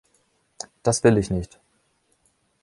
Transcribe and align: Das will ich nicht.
Das 0.81 1.03
will 1.03 1.19
ich 1.19 1.29
nicht. 1.29 1.59